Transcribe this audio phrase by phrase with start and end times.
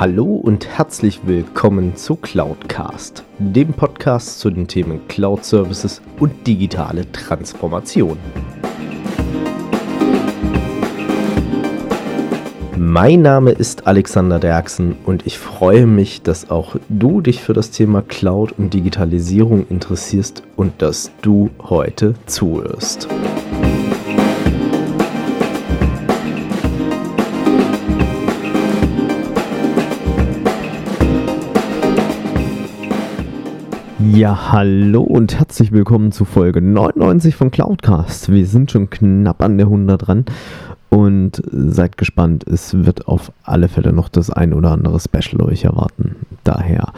[0.00, 7.12] Hallo und herzlich willkommen zu Cloudcast, dem Podcast zu den Themen Cloud Services und digitale
[7.12, 8.16] Transformation.
[12.78, 17.70] Mein Name ist Alexander Derksen und ich freue mich, dass auch du dich für das
[17.70, 23.06] Thema Cloud und Digitalisierung interessierst und dass du heute zuhörst.
[34.08, 38.32] Ja, hallo und herzlich willkommen zu Folge 99 von Cloudcast.
[38.32, 40.24] Wir sind schon knapp an der 100 dran
[40.88, 42.46] und seid gespannt.
[42.48, 46.16] Es wird auf alle Fälle noch das ein oder andere Special euch erwarten.
[46.44, 46.94] Daher.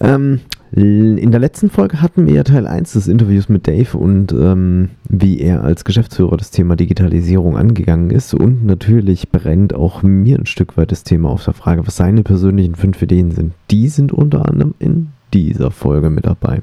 [0.00, 0.40] Ähm,
[0.70, 4.90] in der letzten Folge hatten wir ja Teil 1 des Interviews mit Dave und ähm,
[5.08, 8.34] wie er als Geschäftsführer das Thema Digitalisierung angegangen ist.
[8.34, 12.22] Und natürlich brennt auch mir ein Stück weit das Thema auf der Frage, was seine
[12.22, 13.52] persönlichen fünf Ideen sind.
[13.72, 16.62] Die sind unter anderem in dieser Folge mit dabei.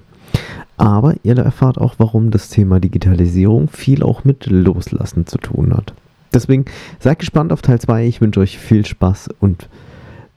[0.78, 5.94] Aber ihr erfahrt auch, warum das Thema Digitalisierung viel auch mit Loslassen zu tun hat.
[6.34, 6.66] Deswegen
[7.00, 8.08] seid gespannt auf Teil 2.
[8.08, 9.68] Ich wünsche euch viel Spaß und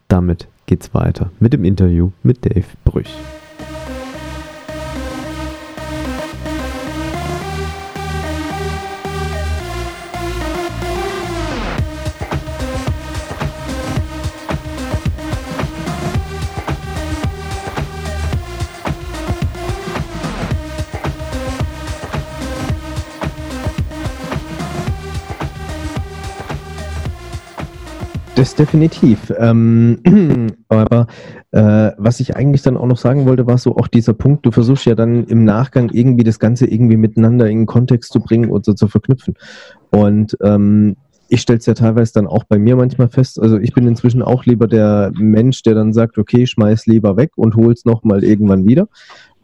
[0.09, 3.09] damit geht's weiter mit dem Interview mit Dave Brüch.
[28.37, 29.33] Das definitiv.
[29.39, 30.01] Ähm,
[30.69, 31.07] aber
[31.53, 34.51] äh, was ich eigentlich dann auch noch sagen wollte, war so auch dieser Punkt, du
[34.51, 38.51] versuchst ja dann im Nachgang irgendwie das Ganze irgendwie miteinander in den Kontext zu bringen
[38.51, 39.35] und so zu verknüpfen.
[39.91, 40.97] Und ähm,
[41.29, 44.23] ich stelle es ja teilweise dann auch bei mir manchmal fest, also ich bin inzwischen
[44.23, 48.25] auch lieber der Mensch, der dann sagt, okay, schmeiß lieber weg und hol es nochmal
[48.25, 48.89] irgendwann wieder.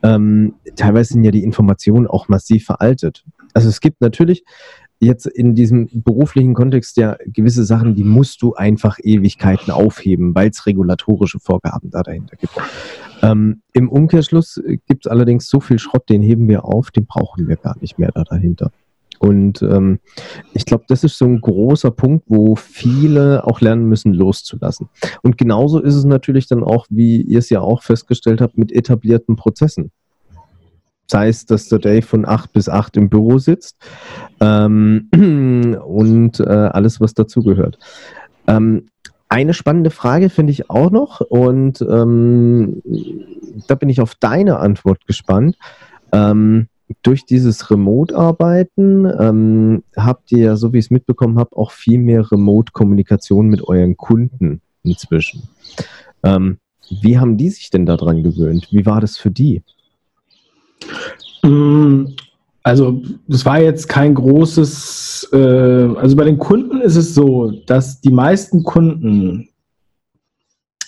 [0.03, 3.25] Ähm, teilweise sind ja die Informationen auch massiv veraltet.
[3.55, 4.45] Also es gibt natürlich
[5.01, 10.51] jetzt in diesem beruflichen Kontext ja gewisse Sachen, die musst du einfach Ewigkeiten aufheben, weil
[10.51, 12.53] es regulatorische Vorgaben da dahinter gibt.
[13.23, 17.49] Ähm, Im Umkehrschluss gibt es allerdings so viel Schrott, den heben wir auf, den brauchen
[17.49, 18.71] wir gar nicht mehr da dahinter.
[19.19, 20.01] Und ähm,
[20.55, 24.89] ich glaube, das ist so ein großer Punkt, wo viele auch lernen müssen, loszulassen.
[25.23, 28.73] Und genauso ist es natürlich dann auch, wie ihr es ja auch festgestellt habt, mit
[28.73, 29.91] etablierten Prozessen
[31.11, 33.77] sei es, dass der Dave von 8 bis 8 im Büro sitzt
[34.41, 35.09] ähm,
[35.85, 37.79] und äh, alles, was dazugehört.
[38.47, 38.87] Ähm,
[39.29, 42.83] eine spannende Frage finde ich auch noch und ähm,
[43.69, 45.57] da bin ich auf deine Antwort gespannt.
[46.13, 46.67] Ähm,
[47.03, 51.99] durch dieses Remote-Arbeiten ähm, habt ihr ja, so wie ich es mitbekommen habe, auch viel
[51.99, 55.49] mehr Remote-Kommunikation mit euren Kunden inzwischen.
[56.25, 56.59] Ähm,
[57.01, 58.69] wie haben die sich denn daran gewöhnt?
[58.73, 59.63] Wie war das für die?
[61.43, 62.07] Mm,
[62.63, 68.01] also, das war jetzt kein großes, äh, also bei den Kunden ist es so, dass
[68.01, 69.49] die meisten Kunden,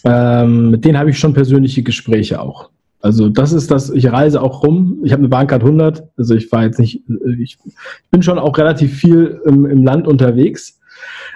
[0.04, 2.70] ähm, mit denen habe ich schon persönliche Gespräche auch.
[3.02, 6.50] Also das ist das, ich reise auch rum, ich habe eine Bahncard 100, also ich
[6.52, 7.02] war jetzt nicht,
[7.40, 7.58] ich
[8.12, 10.78] bin schon auch relativ viel im, im Land unterwegs.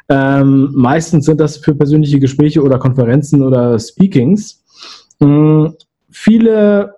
[0.08, 4.62] Ähm, meistens sind das für persönliche Gespräche oder Konferenzen oder Speakings.
[5.20, 5.74] Ähm,
[6.08, 6.94] viele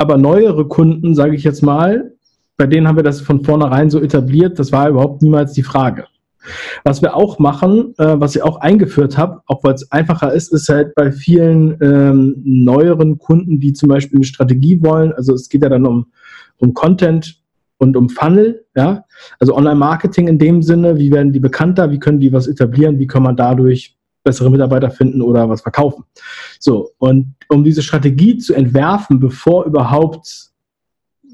[0.00, 2.12] aber neuere Kunden, sage ich jetzt mal,
[2.56, 6.06] bei denen haben wir das von vornherein so etabliert, das war überhaupt niemals die Frage.
[6.84, 10.54] Was wir auch machen, äh, was ich auch eingeführt habe, auch weil es einfacher ist,
[10.54, 15.50] ist halt bei vielen ähm, neueren Kunden, die zum Beispiel eine Strategie wollen, also es
[15.50, 16.06] geht ja dann um,
[16.56, 17.38] um Content
[17.76, 19.04] und um Funnel, ja,
[19.38, 23.06] also Online-Marketing in dem Sinne, wie werden die bekannter, wie können die was etablieren, wie
[23.06, 26.04] kann man dadurch bessere Mitarbeiter finden oder was verkaufen.
[26.58, 30.50] So, und um diese Strategie zu entwerfen, bevor überhaupt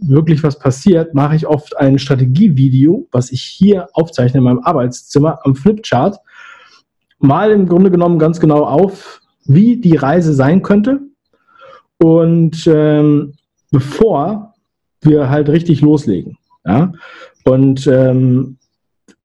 [0.00, 5.40] wirklich was passiert, mache ich oft ein Strategievideo, was ich hier aufzeichne in meinem Arbeitszimmer
[5.44, 6.18] am Flipchart,
[7.18, 11.00] mal im Grunde genommen ganz genau auf, wie die Reise sein könnte.
[11.98, 13.34] Und ähm,
[13.70, 14.54] bevor
[15.00, 16.36] wir halt richtig loslegen.
[16.64, 16.92] Ja?
[17.44, 18.58] Und ähm,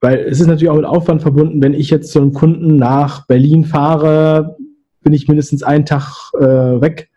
[0.02, 3.28] weil es ist natürlich auch mit Aufwand verbunden, wenn ich jetzt zu einem Kunden nach
[3.28, 4.58] Berlin fahre,
[5.04, 7.10] bin ich mindestens einen Tag äh, weg.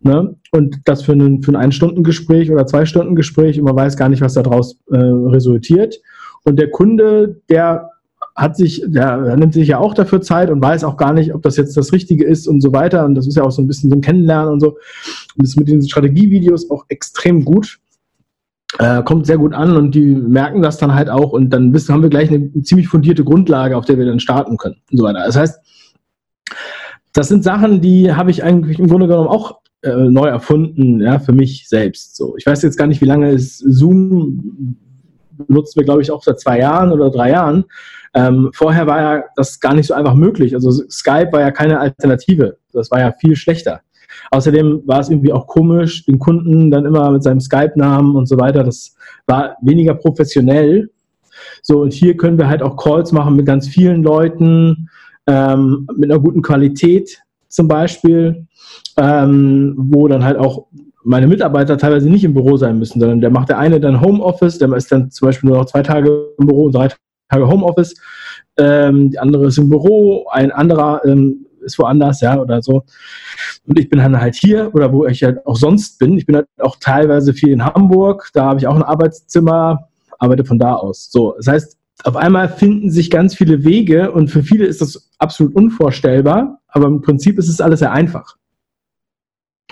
[0.00, 0.34] Ne?
[0.50, 4.34] Und das für, einen, für ein Ein-Stunden-Gespräch oder Zwei-Stunden-Gespräch und man weiß gar nicht, was
[4.34, 6.00] daraus äh, resultiert.
[6.44, 7.90] Und der Kunde, der
[8.34, 11.42] hat sich, der nimmt sich ja auch dafür Zeit und weiß auch gar nicht, ob
[11.42, 13.04] das jetzt das Richtige ist und so weiter.
[13.04, 14.70] Und das ist ja auch so ein bisschen so ein Kennenlernen und so.
[14.70, 14.78] Und
[15.36, 17.78] das ist mit diesen Strategievideos auch extrem gut,
[18.78, 22.02] äh, kommt sehr gut an und die merken das dann halt auch und dann haben
[22.02, 25.24] wir gleich eine ziemlich fundierte Grundlage, auf der wir dann starten können und so weiter.
[25.24, 25.60] Das heißt,
[27.12, 31.18] das sind Sachen, die habe ich eigentlich im Grunde genommen auch äh, neu erfunden, ja,
[31.18, 32.16] für mich selbst.
[32.16, 34.76] So, ich weiß jetzt gar nicht, wie lange ist Zoom
[35.46, 37.64] benutzen wir, glaube ich, auch seit zwei Jahren oder drei Jahren.
[38.14, 40.54] Ähm, vorher war ja das gar nicht so einfach möglich.
[40.54, 42.58] Also Skype war ja keine Alternative.
[42.72, 43.80] Das war ja viel schlechter.
[44.30, 48.38] Außerdem war es irgendwie auch komisch, den Kunden dann immer mit seinem Skype-Namen und so
[48.38, 48.64] weiter.
[48.64, 48.94] Das
[49.26, 50.90] war weniger professionell.
[51.62, 54.88] So, und hier können wir halt auch Calls machen mit ganz vielen Leuten,
[55.26, 58.46] ähm, mit einer guten Qualität zum Beispiel,
[58.96, 60.66] ähm, wo dann halt auch
[61.04, 64.58] meine Mitarbeiter teilweise nicht im Büro sein müssen, sondern der macht der eine dann Homeoffice,
[64.58, 66.88] der ist dann zum Beispiel nur noch zwei Tage im Büro und drei
[67.28, 67.94] Tage Homeoffice,
[68.56, 72.84] ähm, die andere ist im Büro, ein anderer ähm, ist woanders, ja, oder so.
[73.66, 76.18] Und ich bin dann halt hier oder wo ich halt auch sonst bin.
[76.18, 79.88] Ich bin halt auch teilweise viel in Hamburg, da habe ich auch ein Arbeitszimmer,
[80.18, 81.10] arbeite von da aus.
[81.10, 85.10] So, das heißt, auf einmal finden sich ganz viele Wege und für viele ist das
[85.18, 88.36] absolut unvorstellbar, aber im Prinzip ist es alles sehr einfach.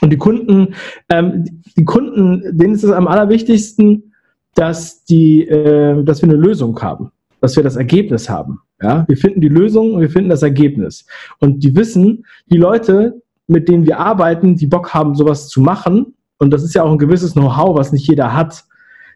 [0.00, 0.74] Und die Kunden,
[1.08, 1.44] ähm,
[1.76, 4.14] die Kunden, denen ist es am allerwichtigsten,
[4.54, 8.60] dass die, äh, dass wir eine Lösung haben, dass wir das Ergebnis haben.
[8.82, 11.06] Ja, wir finden die Lösung und wir finden das Ergebnis.
[11.38, 16.14] Und die wissen, die Leute, mit denen wir arbeiten, die Bock haben, sowas zu machen.
[16.38, 18.64] Und das ist ja auch ein gewisses Know-how, was nicht jeder hat.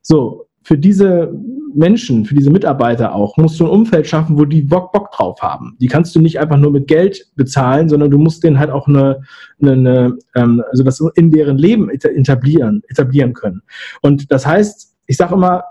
[0.02, 1.32] So, für diese
[1.75, 5.40] Menschen, für diese Mitarbeiter auch, musst du ein Umfeld schaffen, wo die Bock, Bock drauf
[5.43, 5.76] haben.
[5.81, 8.87] Die kannst du nicht einfach nur mit Geld bezahlen, sondern du musst denen halt auch
[8.87, 9.20] eine,
[9.60, 13.62] eine, eine ähm, also das in deren Leben etablieren, etablieren können.
[14.02, 15.64] Und das heißt, ich sage immer,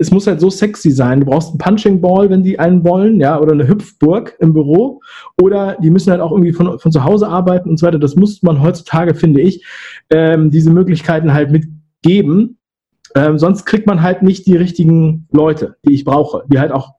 [0.00, 1.20] es muss halt so sexy sein.
[1.20, 5.02] Du brauchst einen Punching Ball, wenn die einen wollen, ja, oder eine Hüpfburg im Büro.
[5.40, 7.98] Oder die müssen halt auch irgendwie von, von zu Hause arbeiten und so weiter.
[7.98, 9.62] Das muss man heutzutage, finde ich,
[10.08, 12.56] ähm, diese Möglichkeiten halt mitgeben,
[13.14, 16.94] ähm, sonst kriegt man halt nicht die richtigen Leute, die ich brauche, die halt auch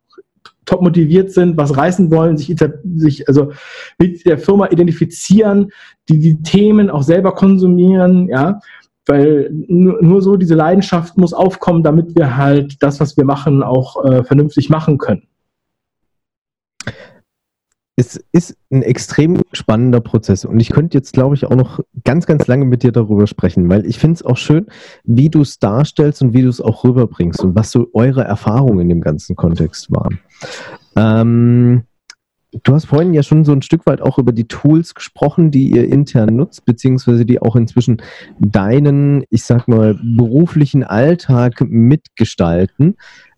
[0.66, 2.56] top motiviert sind, was reißen wollen, sich,
[2.96, 3.52] sich also
[3.98, 5.72] mit der Firma identifizieren,
[6.08, 8.60] die die Themen auch selber konsumieren, ja,
[9.12, 13.62] weil nur, nur so diese Leidenschaft muss aufkommen, damit wir halt das, was wir machen,
[13.62, 15.28] auch äh, vernünftig machen können
[18.02, 22.26] es ist ein extrem spannender Prozess und ich könnte jetzt, glaube ich, auch noch ganz,
[22.26, 24.66] ganz lange mit dir darüber sprechen, weil ich finde es auch schön,
[25.04, 28.80] wie du es darstellst und wie du es auch rüberbringst und was so eure Erfahrungen
[28.80, 30.20] in dem ganzen Kontext waren.
[30.96, 31.84] Ähm,
[32.64, 35.72] du hast vorhin ja schon so ein Stück weit auch über die Tools gesprochen, die
[35.72, 38.02] ihr intern nutzt, beziehungsweise die auch inzwischen
[38.40, 42.98] deinen, ich sag mal, beruflichen Alltag mitgestalten.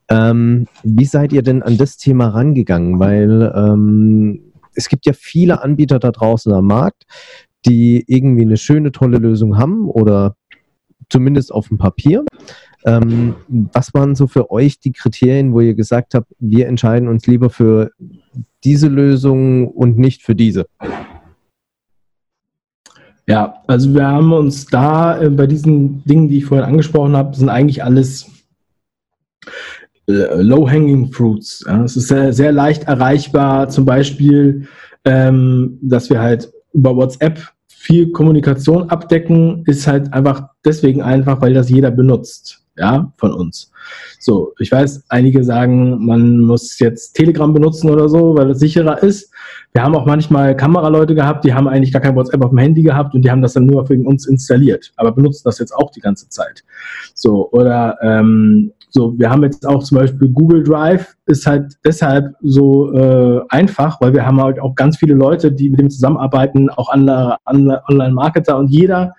[0.10, 3.00] Ähm, wie seid ihr denn an das Thema rangegangen?
[3.00, 7.04] Weil ähm, es gibt ja viele Anbieter da draußen am Markt,
[7.66, 10.36] die irgendwie eine schöne, tolle Lösung haben oder
[11.10, 12.26] zumindest auf dem Papier.
[12.86, 17.28] Ähm, was waren so für euch die Kriterien, wo ihr gesagt habt, wir entscheiden uns
[17.28, 17.92] lieber für
[18.64, 20.66] diese Lösung und nicht für diese?
[23.28, 27.36] Ja, also wir haben uns da äh, bei diesen Dingen, die ich vorhin angesprochen habe,
[27.36, 28.30] sind eigentlich alles
[30.08, 31.64] äh, Low-Hanging Fruits.
[31.66, 31.84] Ja.
[31.84, 34.68] Es ist sehr, sehr leicht erreichbar, zum Beispiel,
[35.06, 41.54] ähm, dass wir halt über WhatsApp viel Kommunikation abdecken, ist halt einfach deswegen einfach, weil
[41.54, 43.72] das jeder benutzt, ja, von uns.
[44.20, 49.04] So, ich weiß, einige sagen, man muss jetzt Telegram benutzen oder so, weil es sicherer
[49.04, 49.32] ist.
[49.74, 52.82] Wir haben auch manchmal Kameraleute gehabt, die haben eigentlich gar kein WhatsApp auf dem Handy
[52.82, 55.92] gehabt und die haben das dann nur wegen uns installiert, aber benutzen das jetzt auch
[55.92, 56.64] die ganze Zeit.
[57.14, 62.36] So, oder ähm, so, wir haben jetzt auch zum Beispiel Google Drive, ist halt deshalb
[62.42, 66.70] so äh, einfach, weil wir haben halt auch ganz viele Leute, die mit dem zusammenarbeiten,
[66.70, 69.16] auch andere Online-Marketer und jeder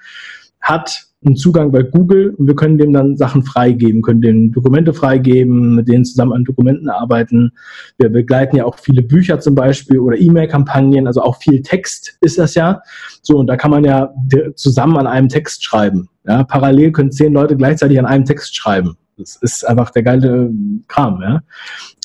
[0.61, 4.93] hat einen Zugang bei Google und wir können dem dann Sachen freigeben, können denen Dokumente
[4.93, 7.53] freigeben, mit denen zusammen an Dokumenten arbeiten.
[7.99, 12.39] Wir begleiten ja auch viele Bücher zum Beispiel oder E-Mail-Kampagnen, also auch viel Text ist
[12.39, 12.81] das ja.
[13.23, 14.13] So, und da kann man ja
[14.55, 16.09] zusammen an einem Text schreiben.
[16.27, 18.97] Ja, parallel können zehn Leute gleichzeitig an einem Text schreiben.
[19.17, 20.51] Das ist einfach der geile
[20.89, 21.23] Kram.
[21.23, 21.43] Ja?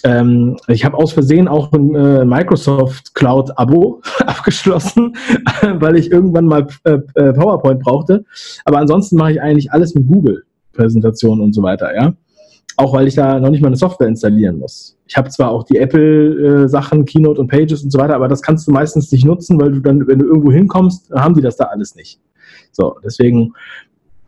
[0.04, 5.16] Ähm, ich habe aus Versehen auch ein äh, Microsoft Cloud-Abo abgeschlossen,
[5.62, 8.26] weil ich irgendwann mal äh, äh, PowerPoint brauchte.
[8.66, 11.94] Aber ansonsten mache ich eigentlich alles mit Google, Präsentationen und so weiter.
[11.96, 12.14] Ja?
[12.78, 14.96] Auch weil ich da noch nicht mal eine Software installieren muss.
[15.08, 18.44] Ich habe zwar auch die Apple-Sachen, äh, Keynote und Pages und so weiter, aber das
[18.44, 21.58] kannst du meistens nicht nutzen, weil du dann, wenn du irgendwo hinkommst, haben die das
[21.58, 22.20] da alles nicht.
[22.72, 23.54] So, deswegen,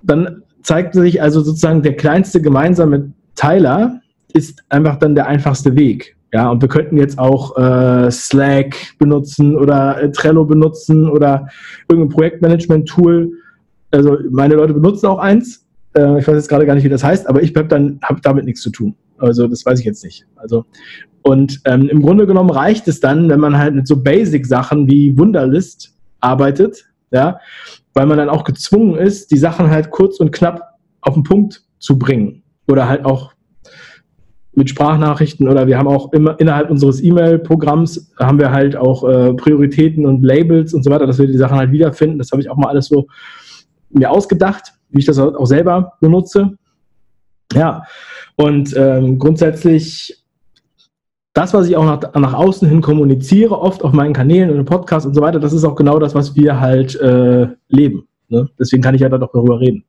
[0.02, 4.01] dann zeigt sich also sozusagen der kleinste gemeinsame Teiler
[4.34, 6.15] ist einfach dann der einfachste Weg.
[6.34, 11.48] Ja, und wir könnten jetzt auch äh, Slack benutzen oder äh, Trello benutzen oder
[11.89, 13.32] irgendein Projektmanagement-Tool.
[13.91, 15.65] Also meine Leute benutzen auch eins.
[15.94, 18.22] Äh, ich weiß jetzt gerade gar nicht, wie das heißt, aber ich habe dann hab
[18.22, 18.96] damit nichts zu tun.
[19.18, 20.25] Also das weiß ich jetzt nicht.
[20.38, 20.65] Also
[21.22, 25.18] Und ähm, im Grunde genommen reicht es dann, wenn man halt mit so Basic-Sachen wie
[25.18, 27.39] Wunderlist arbeitet, ja,
[27.94, 30.62] weil man dann auch gezwungen ist, die Sachen halt kurz und knapp
[31.01, 32.44] auf den Punkt zu bringen.
[32.68, 33.34] Oder halt auch
[34.53, 39.34] mit Sprachnachrichten oder wir haben auch immer innerhalb unseres E-Mail-Programms haben wir halt auch äh,
[39.34, 42.18] Prioritäten und Labels und so weiter, dass wir die Sachen halt wiederfinden.
[42.18, 43.08] Das habe ich auch mal alles so
[43.89, 46.58] mir ausgedacht, wie ich das auch selber benutze.
[47.53, 47.84] Ja,
[48.36, 50.21] und ähm, grundsätzlich
[51.34, 54.66] das, was ich auch nach, nach außen hin kommuniziere, oft auf meinen Kanälen und im
[54.66, 58.08] Podcast und so weiter, das ist auch genau das, was wir halt äh, leben.
[58.28, 58.50] Ne?
[58.60, 59.84] Deswegen kann ich ja da doch darüber reden.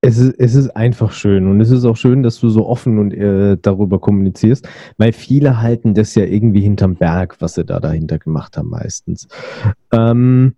[0.00, 2.98] Es ist, es ist einfach schön und es ist auch schön, dass du so offen
[2.98, 4.68] und äh, darüber kommunizierst,
[4.98, 9.26] weil viele halten das ja irgendwie hinterm Berg, was sie da dahinter gemacht haben meistens.
[9.92, 10.54] Ähm,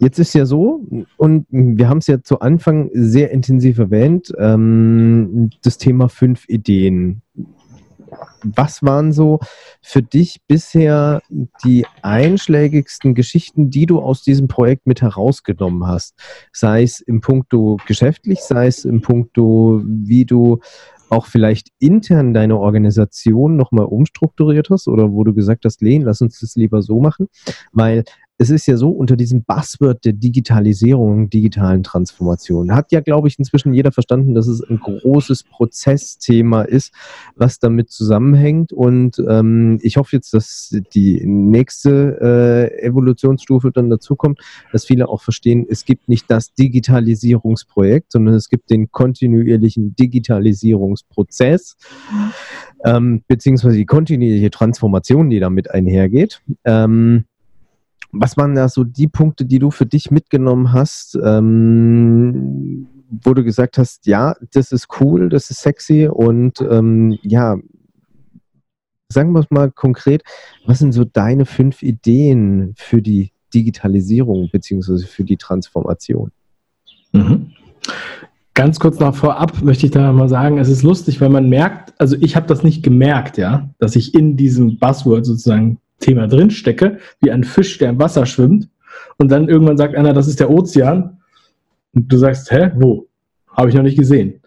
[0.00, 0.82] jetzt ist ja so,
[1.16, 7.22] und wir haben es ja zu Anfang sehr intensiv erwähnt, ähm, das Thema fünf Ideen
[8.42, 9.40] was waren so
[9.82, 11.22] für dich bisher
[11.64, 16.14] die einschlägigsten Geschichten, die du aus diesem Projekt mit herausgenommen hast?
[16.52, 20.60] Sei es im Punkto geschäftlich, sei es im Punkto, wie du
[21.10, 26.20] auch vielleicht intern deine Organisation nochmal umstrukturiert hast oder wo du gesagt hast, Lehn, lass
[26.20, 27.28] uns das lieber so machen,
[27.72, 28.04] weil
[28.40, 33.36] es ist ja so, unter diesem Buzzword der Digitalisierung, digitalen Transformation, hat ja, glaube ich,
[33.36, 36.94] inzwischen jeder verstanden, dass es ein großes Prozessthema ist,
[37.34, 38.72] was damit zusammenhängt.
[38.72, 44.38] Und ähm, ich hoffe jetzt, dass die nächste äh, Evolutionsstufe dann dazukommt,
[44.70, 51.76] dass viele auch verstehen, es gibt nicht das Digitalisierungsprojekt, sondern es gibt den kontinuierlichen Digitalisierungsprozess,
[52.84, 56.40] ähm, beziehungsweise die kontinuierliche Transformation, die damit einhergeht.
[56.64, 57.24] Ähm,
[58.20, 63.42] was waren da so die Punkte, die du für dich mitgenommen hast, ähm, wo du
[63.44, 67.56] gesagt hast, ja, das ist cool, das ist sexy und ähm, ja,
[69.08, 70.22] sagen wir es mal konkret,
[70.66, 76.30] was sind so deine fünf Ideen für die Digitalisierung beziehungsweise für die Transformation?
[77.12, 77.52] Mhm.
[78.52, 81.94] Ganz kurz noch vorab möchte ich da mal sagen, es ist lustig, weil man merkt,
[81.98, 86.98] also ich habe das nicht gemerkt, ja, dass ich in diesem Buzzword sozusagen Thema drinstecke,
[87.20, 88.68] wie ein Fisch, der im Wasser schwimmt.
[89.18, 91.18] Und dann irgendwann sagt einer, das ist der Ozean.
[91.94, 93.08] Und du sagst, hä, wo?
[93.48, 94.40] Habe ich noch nicht gesehen.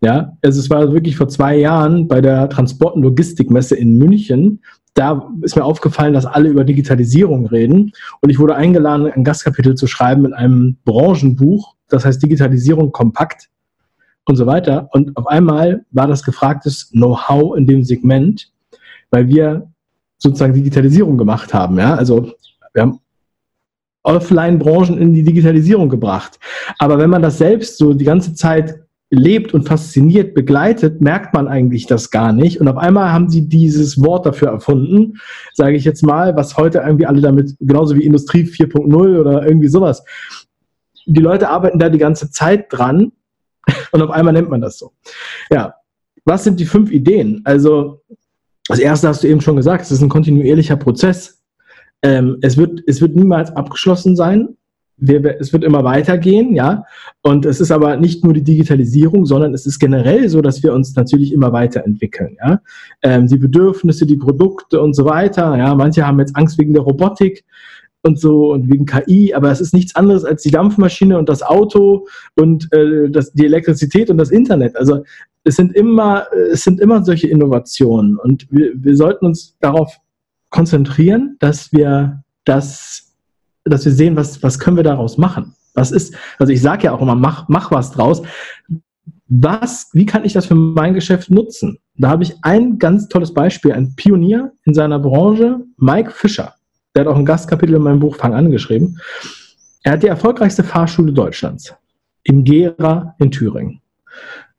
[0.00, 4.60] Ja, also es war wirklich vor zwei Jahren bei der Transport- und Logistikmesse in München.
[4.94, 7.92] Da ist mir aufgefallen, dass alle über Digitalisierung reden.
[8.20, 13.48] Und ich wurde eingeladen, ein Gastkapitel zu schreiben in einem Branchenbuch, das heißt Digitalisierung kompakt
[14.26, 14.88] und so weiter.
[14.92, 18.52] Und auf einmal war das gefragtes Know-how in dem Segment,
[19.10, 19.68] weil wir
[20.18, 21.78] sozusagen Digitalisierung gemacht haben.
[21.78, 21.94] Ja?
[21.94, 22.32] Also
[22.72, 23.00] wir haben
[24.02, 26.38] Offline-Branchen in die Digitalisierung gebracht.
[26.78, 31.48] Aber wenn man das selbst so die ganze Zeit lebt und fasziniert begleitet, merkt man
[31.48, 32.60] eigentlich das gar nicht.
[32.60, 35.14] Und auf einmal haben sie dieses Wort dafür erfunden,
[35.52, 39.68] sage ich jetzt mal, was heute irgendwie alle damit, genauso wie Industrie 4.0 oder irgendwie
[39.68, 40.04] sowas.
[41.06, 43.12] Die Leute arbeiten da die ganze Zeit dran
[43.92, 44.92] und auf einmal nennt man das so.
[45.50, 45.74] Ja,
[46.24, 47.42] was sind die fünf Ideen?
[47.44, 48.02] Also
[48.68, 51.42] das erste hast du eben schon gesagt, es ist ein kontinuierlicher Prozess.
[52.02, 54.56] Ähm, es, wird, es wird niemals abgeschlossen sein.
[54.98, 56.84] Wir, es wird immer weitergehen, ja.
[57.22, 60.72] Und es ist aber nicht nur die Digitalisierung, sondern es ist generell so, dass wir
[60.72, 62.60] uns natürlich immer weiterentwickeln, ja.
[63.02, 65.74] Ähm, die Bedürfnisse, die Produkte und so weiter, ja.
[65.74, 67.44] Manche haben jetzt Angst wegen der Robotik
[68.02, 71.42] und so und wegen KI, aber es ist nichts anderes als die Dampfmaschine und das
[71.42, 72.06] Auto
[72.36, 74.76] und äh, das, die Elektrizität und das Internet.
[74.76, 75.02] Also
[75.46, 79.96] es sind immer, es sind immer solche Innovationen und wir, wir sollten uns darauf
[80.50, 83.14] konzentrieren, dass wir das,
[83.64, 85.54] dass wir sehen, was, was können wir daraus machen.
[85.74, 88.22] Was ist, also ich sage ja auch immer, mach, mach was draus.
[89.28, 91.78] Was, wie kann ich das für mein Geschäft nutzen?
[91.96, 96.54] Da habe ich ein ganz tolles Beispiel, ein Pionier in seiner Branche, Mike Fischer.
[96.94, 98.98] Der hat auch ein Gastkapitel in meinem Buch Fang an geschrieben.
[99.84, 101.72] Er hat die erfolgreichste Fahrschule Deutschlands
[102.24, 103.80] in Gera in Thüringen.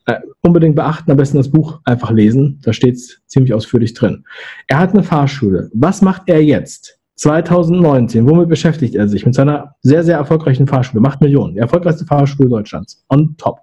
[0.08, 2.62] Äh, unbedingt beachten, am besten das Buch einfach lesen.
[2.64, 4.24] Da steht es ziemlich ausführlich drin.
[4.68, 5.70] Er hat eine Fahrschule.
[5.74, 6.98] Was macht er jetzt?
[7.16, 9.26] 2019, womit beschäftigt er sich?
[9.26, 11.02] Mit seiner sehr, sehr erfolgreichen Fahrschule.
[11.02, 11.56] Macht Millionen.
[11.56, 13.04] Die erfolgreichste Fahrschule Deutschlands.
[13.10, 13.60] On top.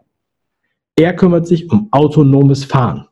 [0.97, 3.07] Er kümmert sich um autonomes Fahren.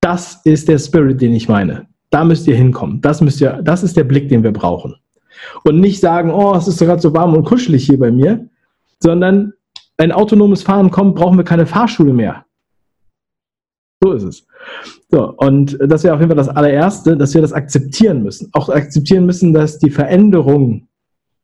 [0.00, 1.86] Das ist der Spirit, den ich meine.
[2.08, 3.02] Da müsst ihr hinkommen.
[3.02, 4.94] Das, müsst ihr, das ist der Blick, den wir brauchen.
[5.64, 8.48] Und nicht sagen, oh, es ist gerade so warm und kuschelig hier bei mir,
[9.00, 9.52] sondern
[9.98, 12.44] ein autonomes Fahren kommt, brauchen wir keine Fahrschule mehr.
[14.02, 14.46] So ist es.
[15.10, 18.50] So, und das wäre auf jeden Fall das allererste, dass wir das akzeptieren müssen.
[18.52, 20.88] Auch akzeptieren müssen, dass die Veränderung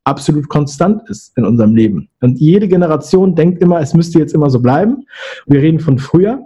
[0.05, 2.09] absolut konstant ist in unserem Leben.
[2.21, 5.07] Und jede Generation denkt immer, es müsste jetzt immer so bleiben.
[5.47, 6.41] Wir reden von früher.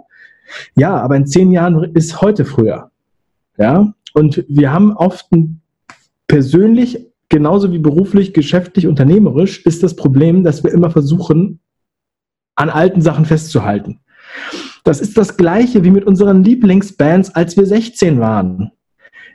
[0.75, 2.91] Ja, aber in zehn Jahren ist heute früher.
[3.57, 5.27] Ja, und wir haben oft
[6.27, 11.59] persönlich, genauso wie beruflich, geschäftlich, unternehmerisch, ist das Problem, dass wir immer versuchen,
[12.57, 13.99] an alten Sachen festzuhalten.
[14.83, 18.71] Das ist das Gleiche wie mit unseren Lieblingsbands, als wir 16 waren.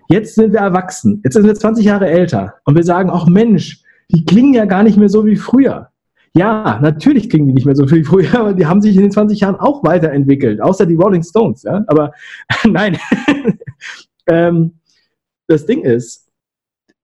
[0.08, 1.20] Jetzt sind wir erwachsen.
[1.24, 2.54] Jetzt sind wir 20 Jahre älter.
[2.64, 5.88] Und wir sagen, ach Mensch, die klingen ja gar nicht mehr so wie früher.
[6.34, 9.10] Ja, natürlich klingen die nicht mehr so wie früher, aber die haben sich in den
[9.10, 11.62] 20 Jahren auch weiterentwickelt, außer die Rolling Stones.
[11.62, 11.84] Ja?
[11.86, 12.12] Aber
[12.64, 12.96] nein,
[14.26, 14.72] ähm,
[15.46, 16.28] das Ding ist,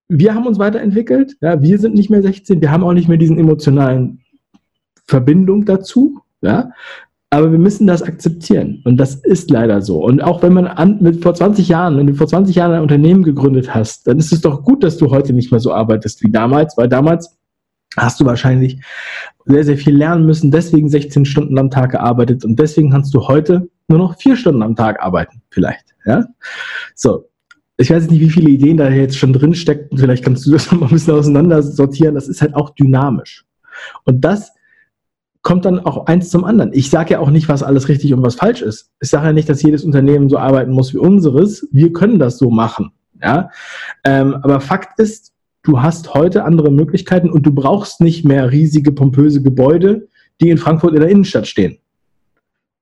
[0.08, 3.18] wir haben uns weiterentwickelt, ja, wir sind nicht mehr 16, wir haben auch nicht mehr
[3.18, 4.20] diesen emotionalen
[5.08, 6.70] Verbindung dazu, ja,
[7.30, 10.02] aber wir müssen das akzeptieren und das ist leider so.
[10.02, 12.82] Und auch wenn man an, mit vor 20 Jahren, wenn du vor 20 Jahren ein
[12.82, 16.22] Unternehmen gegründet hast, dann ist es doch gut, dass du heute nicht mehr so arbeitest
[16.22, 17.36] wie damals, weil damals
[17.96, 18.80] hast du wahrscheinlich
[19.44, 23.26] sehr, sehr viel lernen müssen, deswegen 16 Stunden am Tag gearbeitet und deswegen kannst du
[23.26, 25.94] heute nur noch vier Stunden am Tag arbeiten, vielleicht.
[26.06, 26.24] Ja?
[26.94, 27.28] So.
[27.80, 29.96] Ich weiß nicht, wie viele Ideen da jetzt schon drin stecken.
[29.96, 32.16] Vielleicht kannst du das noch mal ein bisschen auseinander sortieren.
[32.16, 33.44] Das ist halt auch dynamisch.
[34.04, 34.50] Und das
[35.42, 36.72] kommt dann auch eins zum anderen.
[36.72, 38.90] Ich sage ja auch nicht, was alles richtig und was falsch ist.
[39.00, 41.66] Ich sage ja nicht, dass jedes Unternehmen so arbeiten muss wie unseres.
[41.72, 42.90] Wir können das so machen.
[43.22, 43.50] Ja?
[44.04, 48.92] Ähm, aber Fakt ist, du hast heute andere Möglichkeiten und du brauchst nicht mehr riesige,
[48.92, 50.08] pompöse Gebäude,
[50.40, 51.78] die in Frankfurt in der Innenstadt stehen,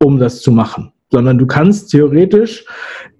[0.03, 2.65] um das zu machen sondern du kannst theoretisch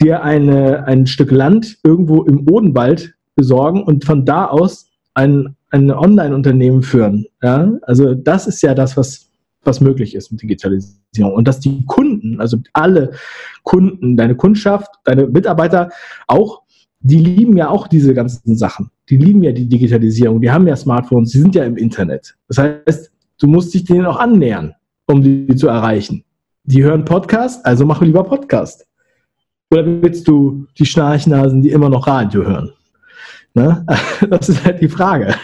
[0.01, 5.91] dir eine, ein Stück Land irgendwo im Odenwald besorgen und von da aus ein, ein
[5.91, 7.27] Online-Unternehmen führen.
[7.43, 7.73] Ja?
[7.83, 9.26] Also das ist ja das, was,
[9.67, 11.35] was möglich ist mit Digitalisierung.
[11.35, 13.13] Und dass die Kunden, also alle
[13.63, 15.91] Kunden, deine Kundschaft, deine Mitarbeiter
[16.27, 16.63] auch,
[17.01, 18.91] die lieben ja auch diese ganzen Sachen.
[19.09, 20.41] Die lieben ja die Digitalisierung.
[20.41, 22.35] Die haben ja Smartphones, die sind ja im Internet.
[22.49, 24.75] Das heißt, du musst dich denen auch annähern,
[25.07, 26.25] um die zu erreichen
[26.67, 28.87] die hören Podcast, also mach lieber Podcast.
[29.71, 32.73] Oder willst du die Schnarchnasen, die immer noch Radio hören?
[33.55, 33.87] Ne?
[34.29, 35.35] Das ist halt die Frage.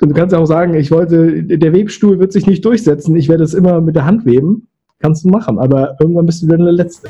[0.00, 3.54] Du kannst auch sagen, ich wollte, der Webstuhl wird sich nicht durchsetzen, ich werde es
[3.54, 4.68] immer mit der Hand weben.
[5.00, 7.08] Kannst du machen, aber irgendwann bist du dann der Letzte.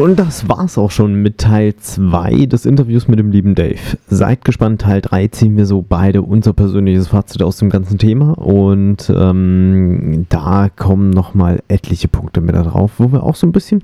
[0.00, 3.98] Und das war's auch schon mit Teil 2 des Interviews mit dem lieben Dave.
[4.08, 8.32] Seid gespannt, Teil 3 ziehen wir so beide unser persönliches Fazit aus dem ganzen Thema
[8.38, 13.52] und ähm, da kommen nochmal etliche Punkte mit da drauf, wo wir auch so ein
[13.52, 13.82] bisschen